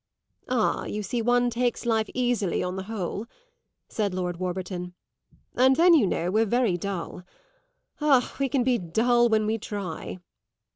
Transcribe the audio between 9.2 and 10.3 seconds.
when we try!"